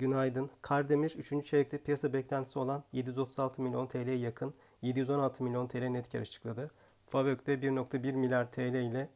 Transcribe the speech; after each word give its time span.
günaydın. 0.00 0.50
Kardemir 0.62 1.14
3. 1.16 1.46
çeyrekte 1.46 1.78
piyasa 1.78 2.12
beklentisi 2.12 2.58
olan 2.58 2.84
736 2.92 3.62
milyon 3.62 3.86
TL'ye 3.86 4.16
yakın 4.16 4.54
716 4.82 5.44
milyon 5.44 5.66
TL 5.66 5.86
net 5.86 6.12
kar 6.12 6.20
açıkladı. 6.20 6.70
Favök'te 7.08 7.54
1.1 7.54 8.12
milyar 8.12 8.52
TL 8.52 8.74
ile 8.74 9.08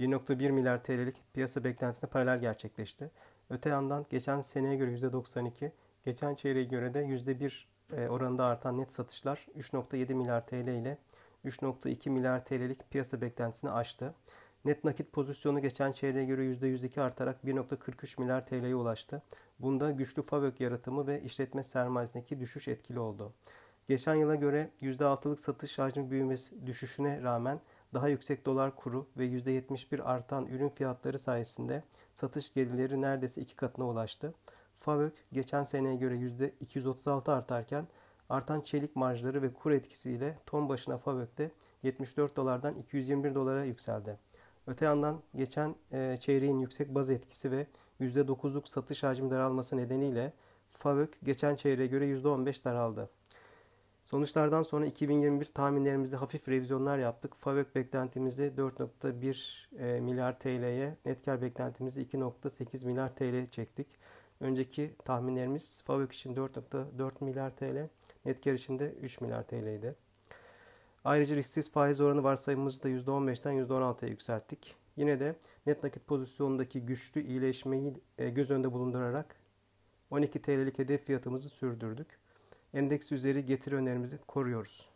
1.1 0.00 0.50
milyar 0.50 0.84
TL'lik 0.84 1.16
piyasa 1.34 1.64
beklentisine 1.64 2.10
paralel 2.10 2.40
gerçekleşti. 2.40 3.10
Öte 3.50 3.68
yandan 3.68 4.06
geçen 4.10 4.40
seneye 4.40 4.76
göre 4.76 4.90
%92, 4.94 5.70
geçen 6.04 6.34
çeyreğe 6.34 6.64
göre 6.64 6.94
de 6.94 7.00
%1 7.04 7.64
e, 7.96 8.08
oranında 8.08 8.44
artan 8.44 8.78
net 8.78 8.92
satışlar 8.92 9.46
3.7 9.58 10.14
milyar 10.14 10.46
TL 10.46 10.68
ile 10.68 10.98
3.2 11.44 12.10
milyar 12.10 12.44
TL'lik 12.44 12.90
piyasa 12.90 13.20
beklentisini 13.20 13.70
aştı. 13.70 14.14
Net 14.64 14.84
nakit 14.84 15.12
pozisyonu 15.12 15.60
geçen 15.62 15.92
çeyreğe 15.92 16.24
göre 16.24 16.44
%102 16.44 17.00
artarak 17.00 17.44
1.43 17.44 18.20
milyar 18.20 18.46
TL'ye 18.46 18.74
ulaştı. 18.74 19.22
Bunda 19.58 19.90
güçlü 19.90 20.22
FAVÖK 20.22 20.60
yaratımı 20.60 21.06
ve 21.06 21.22
işletme 21.22 21.62
sermayesindeki 21.62 22.40
düşüş 22.40 22.68
etkili 22.68 23.00
oldu. 23.00 23.32
Geçen 23.88 24.14
yıla 24.14 24.34
göre 24.34 24.70
%6'lık 24.82 25.40
satış 25.40 25.78
hacmi 25.78 26.10
büyümesi 26.10 26.66
düşüşüne 26.66 27.22
rağmen 27.22 27.60
daha 27.94 28.08
yüksek 28.08 28.46
dolar 28.46 28.76
kuru 28.76 29.06
ve 29.16 29.26
%71 29.26 30.02
artan 30.02 30.46
ürün 30.46 30.68
fiyatları 30.68 31.18
sayesinde 31.18 31.84
satış 32.14 32.54
gelirleri 32.54 33.00
neredeyse 33.00 33.40
iki 33.40 33.56
katına 33.56 33.86
ulaştı. 33.86 34.34
FAVÖK 34.74 35.14
geçen 35.32 35.64
seneye 35.64 35.96
göre 35.96 36.14
%236 36.14 37.32
artarken 37.32 37.88
artan 38.28 38.60
çelik 38.60 38.96
marjları 38.96 39.42
ve 39.42 39.52
kur 39.52 39.70
etkisiyle 39.70 40.38
ton 40.46 40.68
başına 40.68 40.96
FAVÖK'te 40.96 41.50
74 41.82 42.36
dolardan 42.36 42.74
221 42.74 43.34
dolara 43.34 43.64
yükseldi. 43.64 44.18
Öte 44.70 44.84
yandan 44.84 45.22
geçen 45.34 45.74
e, 45.92 46.16
çeyreğin 46.20 46.58
yüksek 46.58 46.94
baz 46.94 47.10
etkisi 47.10 47.50
ve 47.50 47.66
%9'luk 48.00 48.68
satış 48.68 49.02
hacmi 49.02 49.30
daralması 49.30 49.76
nedeniyle 49.76 50.32
FAVÖK 50.68 51.18
geçen 51.22 51.56
çeyreğe 51.56 51.86
göre 51.86 52.06
%15 52.06 52.64
daraldı. 52.64 53.10
Sonuçlardan 54.04 54.62
sonra 54.62 54.86
2021 54.86 55.44
tahminlerimizde 55.44 56.16
hafif 56.16 56.48
revizyonlar 56.48 56.98
yaptık. 56.98 57.34
FAVÖK 57.36 57.74
beklentimizi 57.74 58.52
4.1 58.56 59.96
e, 59.96 60.00
milyar 60.00 60.38
TL'ye, 60.38 60.96
net 61.04 61.24
kar 61.24 61.42
beklentimizi 61.42 62.02
2.8 62.02 62.86
milyar 62.86 63.14
TL 63.14 63.46
çektik. 63.50 63.86
Önceki 64.40 64.94
tahminlerimiz 65.04 65.82
FAVÖK 65.82 66.12
için 66.12 66.34
4.4 66.34 67.24
milyar 67.24 67.56
TL, 67.56 67.88
net 68.24 68.44
kar 68.44 68.52
için 68.52 68.78
de 68.78 68.92
3 68.92 69.20
milyar 69.20 69.42
TL'ydi. 69.42 69.94
Ayrıca 71.04 71.36
risksiz 71.36 71.70
faiz 71.70 72.00
oranı 72.00 72.22
varsayımımızı 72.22 72.82
da 72.82 72.88
%15'ten 72.88 73.52
%16'ya 73.52 74.10
yükselttik. 74.10 74.76
Yine 74.96 75.20
de 75.20 75.36
net 75.66 75.82
nakit 75.82 76.06
pozisyonundaki 76.06 76.80
güçlü 76.80 77.22
iyileşmeyi 77.22 77.94
e, 78.18 78.30
göz 78.30 78.50
önünde 78.50 78.72
bulundurarak 78.72 79.36
12 80.10 80.42
TL'lik 80.42 80.78
hedef 80.78 81.04
fiyatımızı 81.04 81.48
sürdürdük. 81.48 82.18
Endeks 82.74 83.12
üzeri 83.12 83.46
getiri 83.46 83.74
önerimizi 83.74 84.18
koruyoruz. 84.18 84.88